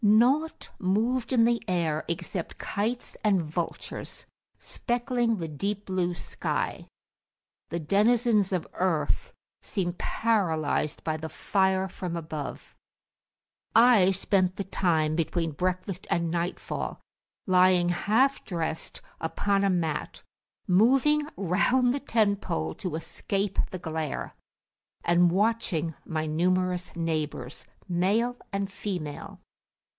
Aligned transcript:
Nought 0.03 0.71
moved 0.79 1.31
in 1.31 1.43
the 1.43 1.61
air 1.69 2.03
except 2.07 2.57
kites 2.57 3.15
and 3.23 3.39
vultures, 3.39 4.25
speckling 4.57 5.37
the 5.37 5.47
deep 5.47 5.85
blue 5.85 6.15
sky: 6.15 6.87
the 7.69 7.79
denizens 7.79 8.51
of 8.51 8.65
earth 8.73 9.31
seemed 9.61 9.99
paralysed 9.99 11.03
by 11.03 11.17
the 11.17 11.29
fire 11.29 11.87
from 11.87 12.15
above. 12.17 12.75
I 13.75 14.09
spent 14.09 14.55
the 14.55 14.63
time 14.63 15.15
between 15.15 15.51
breakfast 15.51 16.07
and 16.09 16.31
nightfall 16.31 16.99
lying 17.45 17.89
half 17.89 18.43
dressed 18.43 19.01
upon 19.19 19.63
a 19.63 19.69
mat, 19.69 20.23
moving 20.67 21.27
round 21.37 21.93
the 21.93 21.99
tent 21.99 22.41
pole 22.41 22.73
to 22.75 22.95
escape 22.95 23.59
the 23.69 23.77
glare, 23.79 24.33
and 25.05 25.29
watching 25.31 25.93
my 26.05 26.25
numerous 26.25 26.95
neighbours, 26.95 27.67
male 27.87 28.35
and 28.51 28.71
female. 28.73 29.39